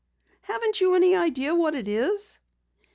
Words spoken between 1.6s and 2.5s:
it is?"